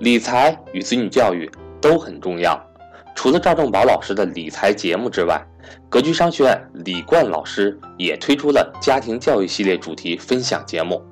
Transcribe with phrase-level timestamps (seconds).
[0.00, 2.60] 理财与子女教育都很重要。
[3.16, 5.44] 除了赵正宝老师的理财节目之外，
[5.88, 11.02] 格局商学院李冠老师也推出了家庭教育系列主题分享节目，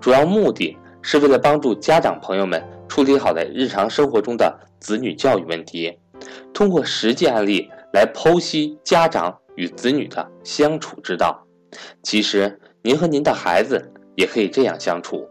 [0.00, 5.96] 主要目的是为了帮助家长朋友们处理好在日常生活中的子女教育问题，
[6.52, 11.46] 通过实际案例来剖析家长与子女的相处之道。
[12.02, 15.28] 其实，您和您的孩子也可以这样相处。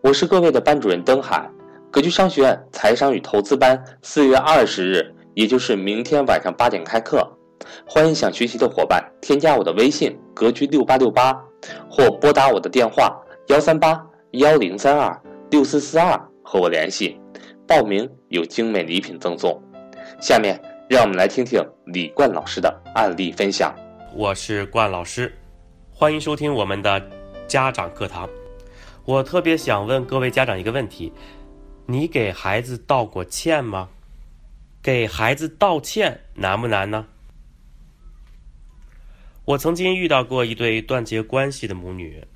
[0.00, 1.46] 我是各位的班主任登海。
[1.90, 7.26] 格局商学院财商与投资班四月二十日，也就是明天晚上八点开课，
[7.86, 11.32] 欢迎想学习的伙伴添加我的微信“格局六八六八”，
[11.88, 13.98] 或拨打我的电话幺三八
[14.32, 15.18] 幺零三二
[15.50, 17.18] 六四四二和我联系，
[17.66, 19.58] 报名有精美礼品赠送。
[20.20, 23.74] 下面让我们来听听李冠老师的案例分享。
[24.14, 25.34] 我是冠老师，
[25.90, 27.02] 欢迎收听我们的
[27.46, 28.28] 家长课堂。
[29.06, 31.10] 我特别想问各位家长一个问题。
[31.90, 33.88] 你给孩子道过歉吗？
[34.82, 37.06] 给孩子道歉难不难呢？
[39.46, 42.26] 我曾经遇到过一对断绝关系的母女，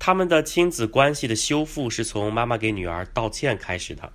[0.00, 4.12] 他们的亲子关系的修复是从妈妈给女儿道歉开始的。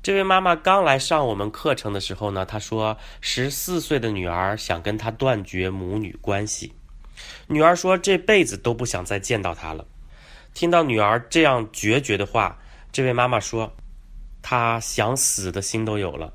[0.00, 6.72] 这位妈妈刚来上我们课程的时候呢，她说十四岁的女儿想跟她断绝母女关系，
[7.48, 9.84] 女儿说这辈子都不想再见到她了。
[10.54, 12.60] 听到女儿这样决绝的话，
[12.92, 13.74] 这位妈妈说。
[14.46, 16.30] 他想死的心都有了。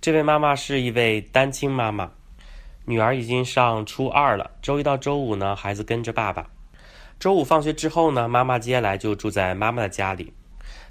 [0.00, 2.10] 这位妈妈是一位单亲妈妈，
[2.86, 4.50] 女儿已经上初二了。
[4.60, 6.50] 周一到周五呢，孩子跟着爸爸。
[7.20, 10.32] 周五放学之后呢，妈妈接下来就住在妈妈的家里。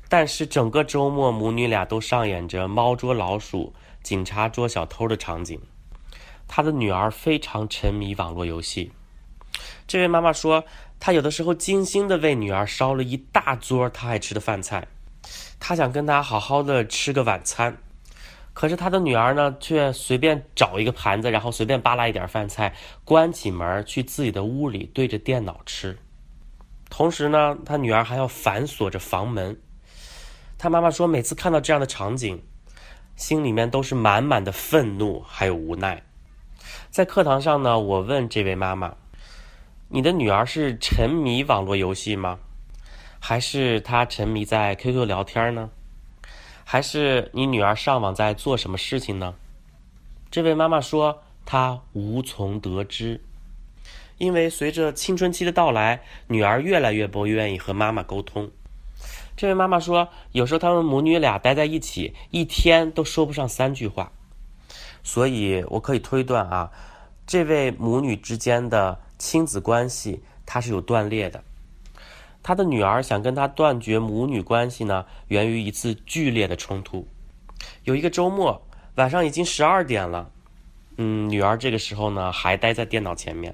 [0.08, 5.60] 但是整个周末，母女俩都上演着猫捉老鼠、警察捉小偷的场景。
[6.48, 8.94] 她的女儿非常沉迷网络游戏。
[9.86, 10.64] 这位妈妈说，
[11.02, 14.88] 她有的时候精心的为女儿烧了一大桌她爱吃的饭菜。
[15.60, 17.78] 他想跟他好好的吃个晚餐，
[18.54, 25.98] 可是他的女儿呢，却随便找一个盘子，然后随便扒拉一点饭菜，关起门去自己的屋里对着电脑吃。
[26.90, 29.60] 同时呢，他女儿还要反锁着房门。
[30.58, 32.42] 他妈妈说，每次看到这样的场景，
[33.16, 36.02] 心里面都是满满的愤怒还有无奈。
[36.90, 38.96] 在课堂上呢，我问这位妈妈
[39.90, 42.40] ：“你的女儿是沉迷网络游戏吗？”
[43.20, 45.70] 还是他沉迷在 QQ 聊天呢？
[46.64, 49.36] 还是你女儿上网在做什么事情呢？
[50.32, 53.22] 这位妈妈说她无从得知，
[54.20, 58.52] 因为随着青春期的到来，女儿越来越不愿意和妈妈沟通。
[59.36, 64.12] 这位妈妈说，有时候他们母女俩待在一起，一天都说不上三句话。
[65.02, 66.72] 所以我可以推断啊，
[67.26, 71.44] 这位母女之间的亲子关系，它是有断裂的。
[72.50, 77.08] 他的女儿想跟他断绝母女关系呢，源于一次剧烈的冲突。
[77.84, 78.60] 有一个周末
[78.96, 80.32] 晚上已经十二点了，
[80.98, 83.54] 嗯，女儿这个时候呢还待在电脑前面，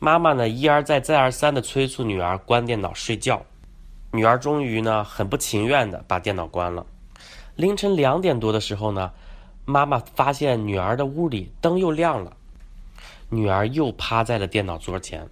[0.00, 3.40] 妈妈呢一而再再而三的催促女儿关电脑睡觉，
[4.10, 6.84] 女儿终于呢很不情愿的把电脑关了。
[7.54, 9.12] 凌晨两点多的时候呢，
[9.64, 12.36] 妈妈发现女儿的屋里灯又亮了，
[13.28, 15.24] 女儿又趴在了电脑桌前，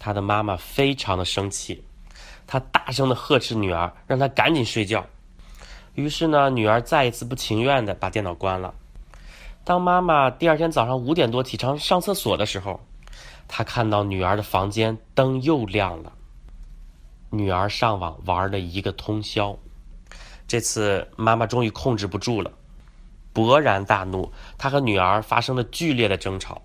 [0.00, 1.84] 她的妈妈非常的生气。
[2.52, 5.06] 他大声的呵斥女儿，让她赶紧睡觉。
[5.94, 8.74] 于是呢，女儿再一次不情愿的把电脑关了。
[9.62, 12.80] 当妈妈第二天早上五点多起床上厕所的时候，
[13.46, 16.12] 她看到女儿的房间灯又亮了。
[17.30, 19.56] 女儿上网玩了一个通宵。
[20.48, 22.50] 这次妈妈终于控制不住了，
[23.32, 24.32] 勃然大怒。
[24.58, 26.62] 她和女儿发生了剧烈的争吵，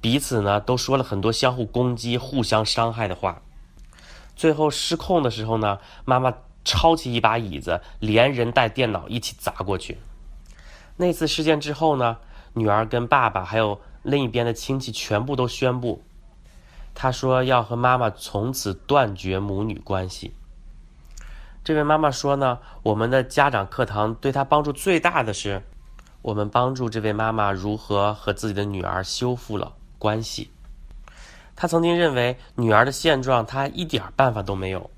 [0.00, 3.42] 彼此呢都说了很多相互攻击、互相伤害的话。
[4.36, 6.34] 最后失控的时候呢，妈妈
[6.64, 9.98] 抄起一把椅子，连人带电脑一起砸过去。
[10.96, 12.18] 那次事件之后呢，
[12.54, 16.02] 女儿跟爸爸还有另一边的亲戚全部都宣布，
[16.94, 20.34] 他说要和妈妈从此断绝母女关系。
[21.62, 25.62] 这位妈妈说呢，我们的家长课堂对她帮助最大的是，
[26.22, 30.50] 我们帮助这位妈妈如何和自己的女儿修复了关系。
[31.56, 34.90] 他曾经认为女儿的现状他一点办法都没有，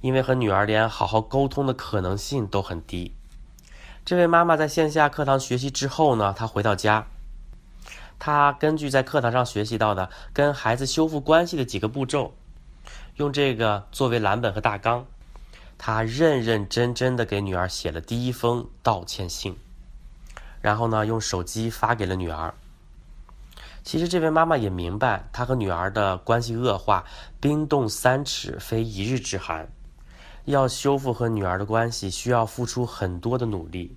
[0.00, 3.14] 因为和女儿连好好沟通的可能性都很低。
[4.04, 7.06] 这位妈妈在线下课堂学习之后呢，她回到家，
[8.18, 12.34] 她根据在课堂上学习到的跟孩子修复关系的几个步骤，
[13.16, 15.06] 用这个作为蓝本和大纲，
[15.76, 19.56] 她认认真真的给女儿写了第一封道歉信，
[20.60, 22.54] 然后呢，用手机发给了女儿。
[23.86, 27.04] 其实这位妈妈也明白，她和女儿的关系恶化，
[27.40, 29.68] 冰冻三尺非一日之寒。
[30.44, 33.96] 要修复和女儿的关系，需要付出很多的努力。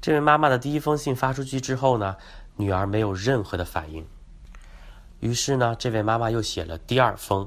[0.00, 2.16] 这位妈妈的第一封信发出去之后呢，
[2.56, 4.06] 女儿没有任何的反应。
[5.20, 7.46] 于是呢，这位妈妈又写了第二封、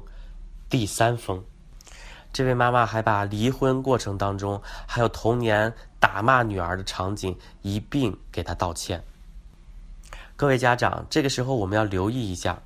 [0.70, 1.42] 第三封。
[2.32, 9.02] 这位妈妈还把离婚过程当中，还有童年打骂女儿的场景一并给她道歉。
[10.36, 12.62] 各位家长，这个时候我们要留意一下，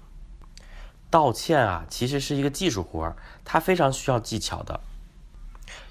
[1.09, 4.81] 道歉啊，其实是一个技术活儿，它非常需要技巧的，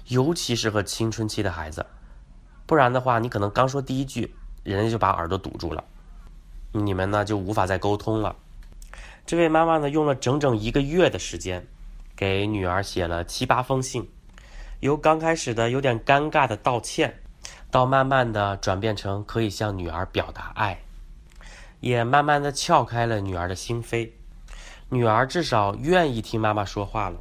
[0.08, 1.86] 尤其是和青春期的孩子。
[2.66, 5.82] 不然的话，你可能刚说第一句，人家就把耳朵堵住了，
[6.72, 8.36] 你们呢就无法再沟通了。
[9.24, 11.66] 这位妈妈呢，用了整整一个月的时间，
[12.14, 14.06] 给女儿写了七八封信，
[14.80, 17.22] 由刚开始的有点尴尬的道歉，
[17.70, 20.82] 到慢慢的转变成可以向女儿表达爱，
[21.80, 24.10] 也慢慢的撬开了女儿的心扉，
[24.88, 27.20] 女儿至少愿意听妈妈说话了。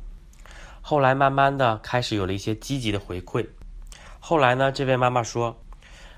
[0.82, 3.48] 后来慢慢的开始有了一些积极的回馈。
[4.20, 5.58] 后来呢，这位妈妈说，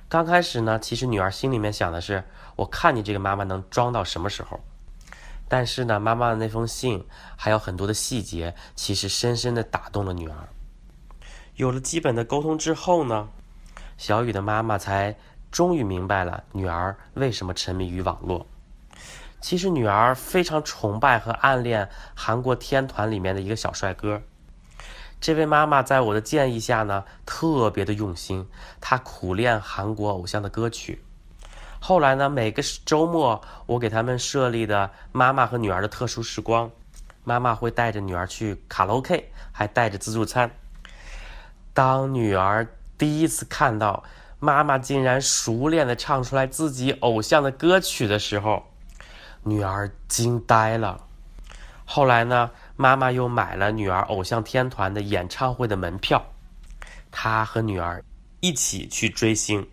[0.10, 2.24] 刚开始呢，其实女儿心里面想的是，
[2.56, 4.60] 我看你这个妈妈能装到什么时候。
[5.48, 7.06] 但是呢，妈妈的那封信
[7.36, 10.48] 还有很多的细节，其实深深的打动了女儿。
[11.58, 13.28] 有了基本的沟通之后呢，
[13.98, 15.16] 小雨的妈妈才
[15.52, 18.48] 终于明白了女儿为什么沉迷于网络。
[19.42, 24.22] 其实女儿非常崇拜和暗恋韩国天团里面的一个小帅哥。
[25.20, 28.48] 这位妈妈在我的建议下呢，特别的用心，
[28.80, 31.04] 她苦练韩国偶像的歌曲。
[31.80, 36.70] 后来呢，每个周末我给他们设立的妈妈和女儿的特殊时光，
[37.24, 40.52] 妈妈会带着女儿去卡拉 OK，还带着自助餐。
[41.74, 42.68] 当女儿
[42.98, 44.04] 第一次看到
[44.44, 48.64] 妈妈竟然熟练的唱出来自己偶像的歌曲的时候，
[49.44, 51.00] 女儿惊呆了。
[51.86, 56.26] 后来呢，妈妈又买了女儿偶像天团的演唱会的门票，
[57.12, 58.04] 她和女儿
[58.40, 59.66] 一起去追星。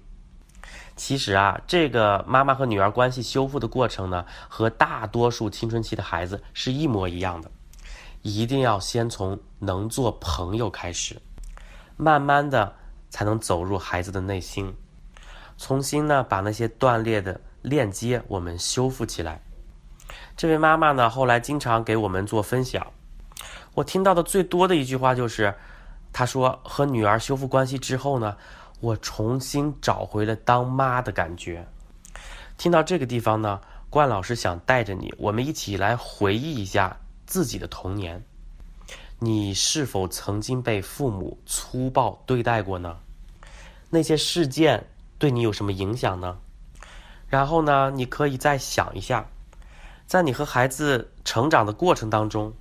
[0.97, 7.51] 其实啊，这个妈妈和女儿关系修复的过程呢，和大多数青春期的孩子是一模一样的。
[8.21, 11.17] 一定要先从能做朋友开始，
[11.97, 12.75] 慢慢的
[13.11, 14.75] 才能走入孩子的内心，
[15.57, 19.41] 重新呢把那些断裂的链接我们修复起来。
[20.37, 22.87] 这位妈妈呢，后来经常给我们做分享，
[23.75, 25.55] 我听到的最多的一句话就是，
[26.13, 28.37] 她说和女儿修复关系之后呢。
[28.81, 31.67] 我重新找回了当妈的感觉。
[32.57, 33.61] 听到这个地方呢，
[33.91, 36.97] 冠老师想带着你，我们一起来回忆一下
[37.27, 38.25] 自己的童年。
[39.21, 42.99] 你是否曾经被父母粗暴对待过呢？
[43.91, 44.87] 那些事件
[45.19, 46.39] 对你有什么影响呢？
[47.29, 49.27] 然后呢，你可以再想一下，
[50.07, 52.53] 在你和孩子成长的过程当中，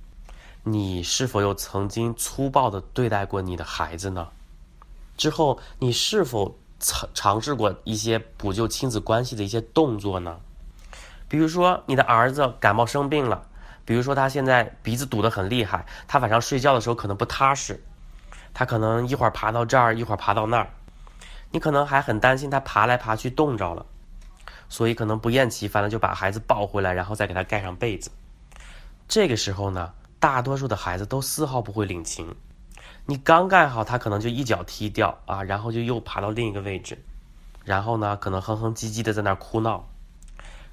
[0.64, 4.28] 你是否又曾经粗暴的对待过你的孩子呢？
[5.16, 10.38] 之后，你是否尝尝试过一些补救亲子关系的一些动作呢？
[11.28, 13.47] 比如说，你的儿子感冒生病了，
[13.88, 17.82] 比如说他现在鼻子堵得很厉害，他晚上睡觉的时候可能不踏实，
[18.52, 20.68] 他可能一会儿爬到这儿，一会儿爬到那儿，
[21.52, 23.86] 你可能还很担心他爬来爬去冻着了，
[24.68, 28.10] 所以可能不厌其烦的就把孩子抱回来，然后再给他盖上被子。
[29.08, 32.36] 这个时候呢，大多数的孩子都丝毫不会领情。
[33.06, 37.02] 你刚盖好，他可能就一脚踢掉啊，然后就又爬到另一个位置，
[37.64, 39.88] 然后呢，可能哼哼唧唧的在那儿哭闹。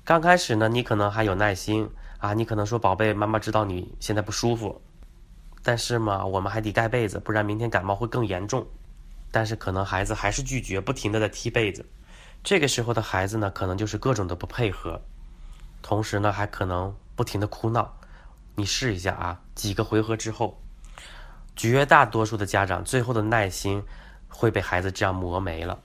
[0.03, 4.81] 刚开始呢，你可能还有耐心啊，你可能说：“宝贝，妈妈知道你现在不舒服，
[5.61, 8.65] 但是嘛，我们还得盖被子，不然明天感冒会更严重。”
[9.31, 11.85] 但是可能孩子还是拒绝，不停的在踢被子。
[12.43, 15.01] 这个时候的孩子呢，可能就是各种的不配合，
[15.81, 17.93] 同时呢，还可能不停的哭闹。
[18.55, 20.59] 你试一下啊，几个回合之后。
[21.57, 23.81] 绝大多数的家长最后的耐心
[24.27, 25.79] 会被孩子这样磨没了，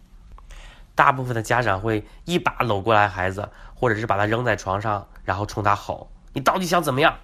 [0.97, 7.19] 大部分的家长会一把搂过来孩子，或者是把他扔在床上，然后冲他吼：“你到底想怎么样？”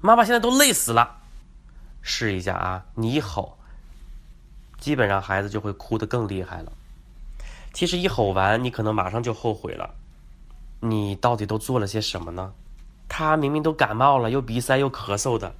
[0.00, 1.22] 妈妈现在都累死了，
[2.02, 2.84] 试一下啊！
[2.94, 3.56] 你一吼，
[4.78, 6.72] 基本上孩子就会哭得更厉害了。
[7.72, 9.94] 其实一吼完，你可能马上就后悔了。
[10.80, 12.52] 你到底都做了些什么呢？
[13.08, 15.54] 他明明都感冒了，又鼻塞又咳嗽的。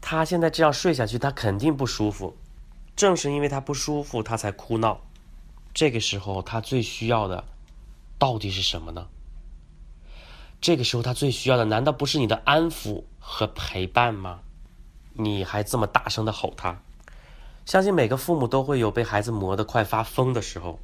[0.00, 2.36] 他现在这样睡下去，他肯定不舒服。
[2.96, 5.00] 正是因为他不舒服，他才哭闹。
[5.72, 7.44] 这个时候，他最需要的
[8.18, 9.06] 到底是什么呢？
[10.64, 14.40] 这个时候，他最需要的难道不是你的安抚和陪伴吗？
[15.12, 16.80] 你还这么大声的吼他，
[17.66, 20.78] 相信每个父母都会有被孩子磨得快发疯的时候。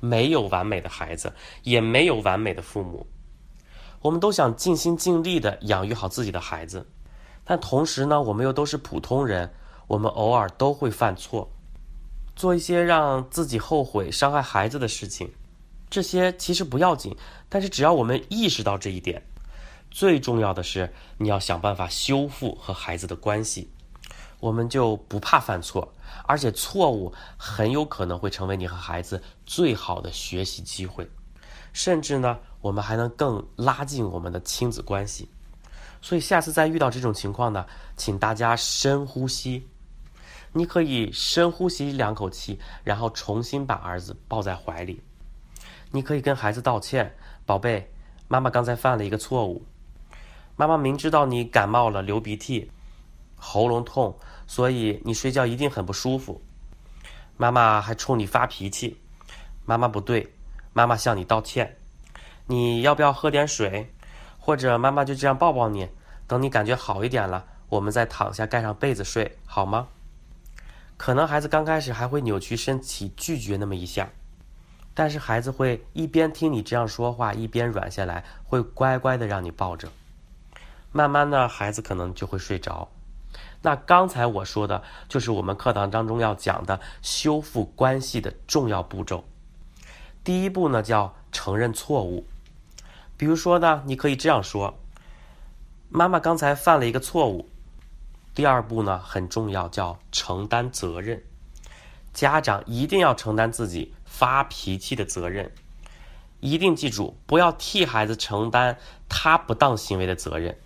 [0.00, 1.34] 没有完美的孩子，
[1.64, 3.06] 也没有完美的父母。
[4.00, 6.86] 我们都想尽心尽力的养育好自己的孩子。
[7.44, 9.52] 但同时呢，我们又都是普通人，
[9.88, 11.50] 我们偶尔都会犯错，
[12.34, 15.30] 做一些让自己后悔、伤害孩子的事情。
[15.90, 17.16] 这些其实不要紧，
[17.48, 19.20] 但是只要我们意识到这一点，
[19.90, 23.68] 最重要的是你要想办法修复和孩子的关系，
[24.38, 25.92] 我们就不怕犯错，
[26.26, 31.10] 而且错误很有可能会成为你和孩子最好的学习机会，
[31.72, 35.28] 甚至呢，我们还能更拉近我们的亲子关系。
[36.00, 37.66] 所以下次再遇到这种情况呢，
[37.96, 39.66] 请大家深呼吸，
[40.52, 45.02] 你可以深呼吸两口气，然后重新把儿子抱在怀里。
[45.92, 47.90] 你可以跟孩子道歉，宝贝，
[48.28, 49.64] 妈妈刚才犯了一个错误。
[50.56, 52.70] 妈妈明知道你感冒了、流鼻涕、
[53.36, 54.16] 喉咙痛，
[54.46, 56.40] 所以你睡觉一定很不舒服。
[57.36, 59.00] 妈妈还冲你发脾气，
[59.64, 60.32] 妈妈不对，
[60.72, 61.78] 妈妈向你道歉。
[62.46, 63.92] 你要不要喝点水？
[64.38, 65.88] 或者妈妈就这样抱抱你，
[66.26, 69.88] 等你感觉好一点了，我们再躺下盖上被子睡，好吗？
[70.96, 74.10] 可能孩子刚开始还会扭曲身体拒绝那么一下。
[74.94, 79.88] 但是孩子会一边听你这样说话，一边软下来，会乖乖的让你抱着。
[80.92, 82.88] 慢慢的，孩子可能就会睡着。
[83.62, 89.24] 那刚才我说的就是我们课堂当中要讲的修复关系的重要步骤。
[90.24, 92.26] 第一步呢，叫承认错误。
[93.16, 94.74] 比如说呢，你可以这样说
[95.88, 97.48] ：“妈妈刚才犯了一个错误。”
[98.34, 101.22] 第二步呢，很重要，叫承担责任。
[102.12, 103.94] 家长一定要承担自己。
[104.12, 105.50] 发脾气的责任，
[106.40, 108.76] 一定记住，不要替孩子承担
[109.08, 110.58] 他不当行为的责任。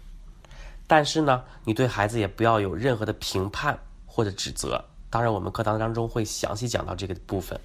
[0.89, 4.87] 但是呢，你对孩子也不要有任何的评判或者指责。
[5.09, 7.61] 当然，我们课堂当中会详细讲到这个部分，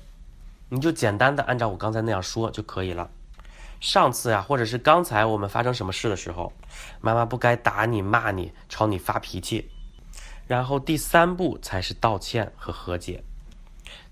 [0.67, 3.09] 你就简单的按照我刚才那样说就可以了。
[3.79, 6.53] 上次呀，或者是刚才我们发生什么事的时候，
[6.99, 9.71] 妈妈不该打你、骂你、朝你发脾气。
[10.45, 13.23] 然后第三步才是道歉和和解。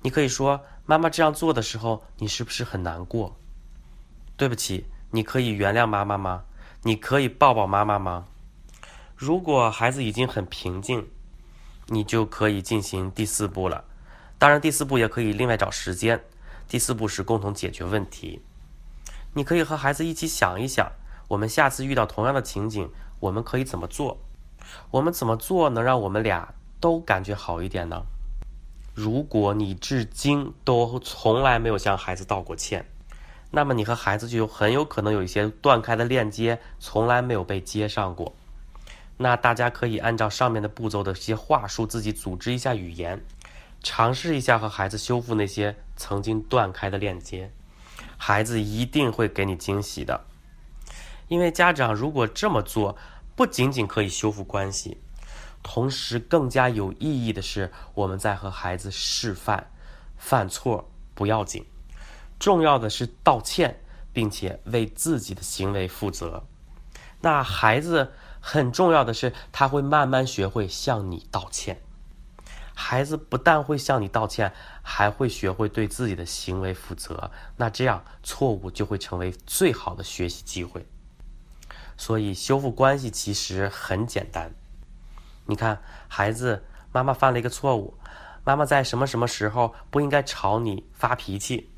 [0.02, 0.64] 你可以说。
[0.90, 3.36] 妈妈这样做的时候，你是不是很难过？
[4.38, 6.46] 对不起，你可以原谅妈妈吗？
[6.84, 8.26] 你可以抱抱妈妈吗？
[9.18, 11.10] 如果孩子已经很平静，
[11.88, 13.84] 你就可以进行第四步了。
[14.40, 16.24] 当然，第四步也可以另外找时间。
[16.70, 18.42] 第四步是共同解决问题。
[19.34, 20.90] 你可以和孩子一起想一想，
[21.28, 24.20] 我们下次遇到同样的情景，我们可以怎么做？
[24.92, 28.06] 我们怎么做能让我们俩都感觉好一点呢？
[28.98, 32.84] 如果你至今都从来没有向孩子道过歉，
[33.52, 38.36] 那么你和孩子就有很有可能有一些断开的链接，从来没有被接上过。
[39.18, 43.24] 那大家可以按照上面的步骤的一些话术，自己组织一下语言，
[43.84, 47.52] 尝试一下和孩子修复那些曾经断开的链接，
[48.18, 50.26] 孩子一定会给你惊喜的。
[51.28, 52.98] 因为家长如果这么做，
[53.36, 54.98] 不仅仅可以修复关系。
[55.70, 59.70] 同时，更加有意义的是，我们在和孩子示范，
[60.18, 61.66] 犯错不要紧，
[62.40, 63.82] 重要的是道歉，
[64.14, 66.46] 并且为自己的行为负责。
[67.20, 71.82] 那孩子很重要的是，他会慢慢学会向你道歉。
[72.74, 77.30] 孩子不但会向你道歉，还会学会对自己的行为负责。
[77.58, 80.88] 那这样，错误就会成为最好的学习机会。
[81.98, 84.54] 所以，修复关系其实很简单。
[85.48, 87.98] 你看，孩子，妈妈犯了一个错误。
[88.44, 91.70] 妈妈在什么什么时候不应该朝你发脾气？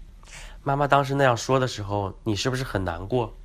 [0.64, 3.36] 妈妈当时那样说的时候，你是不是很难过？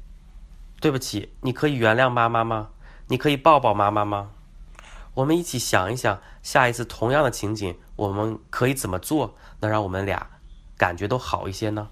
[0.80, 2.70] 对不起，你可以原谅妈妈吗？
[3.08, 4.30] 你可以抱抱妈妈吗？
[5.14, 10.26] 我们一起想一想，下一次同样的情景，我们可以怎么做，能让我们俩
[10.76, 11.88] 感觉都好一些呢？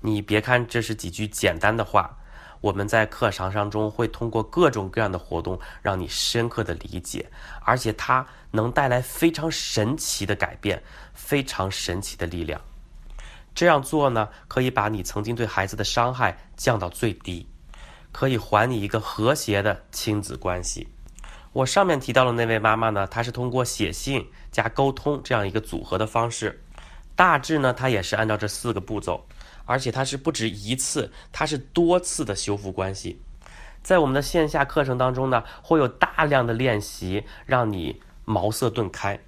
[0.00, 2.18] 你别看这是几句简单的话。
[2.60, 7.30] 我们在课堂当中会通过各种各样的活动，让你深刻的理解，
[7.62, 10.82] 而且它能带来非常神奇的改变，
[11.14, 12.60] 非常神奇的力量。
[13.54, 17.48] 这样做呢，可以把你曾经对孩子的伤害降到最低，
[18.12, 20.88] 可以还你一个和谐的亲子关系。
[21.52, 26.62] 我上面提到的那位妈妈呢，她是通过写信加沟通这样一个组合的方式，
[27.14, 29.26] 大致呢，她也是按照这四个步骤。
[29.66, 33.20] 而且它是不止一次，它是多次的修复关系。
[33.82, 39.20] 在我们的线下课程当中呢，会有大量的练习，让你茅塞顿开。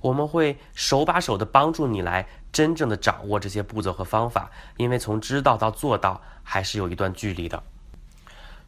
[0.00, 7.62] 我们会手把手的帮助你来真正的掌握这些步骤和方法，因为从知道到做到还是有一段距离的。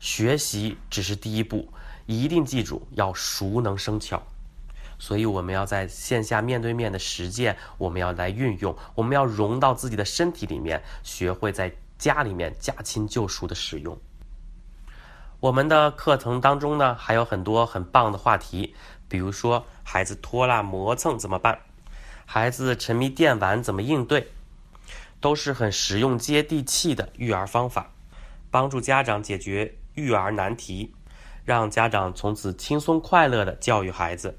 [0.01, 1.73] 学习只是第一步，
[2.07, 4.23] 一定记住要熟能生巧。
[5.03, 13.99] 所以我们要在线下面对面的实践我们要来运用我们要融到自己的身体里面学会在家里面驾轻就熟的使用。
[15.41, 18.77] 我们的课程当中呢还有很多很棒的话题
[19.09, 21.59] 比如说孩子拖拉磨蹭怎么办
[22.25, 24.31] 孩子沉迷电玩怎么应对
[25.21, 27.91] 都是很实用接地气的育儿方法
[28.53, 30.95] 帮助家长解决育儿难题
[31.45, 34.39] 让家长从此轻松快乐的教育孩子。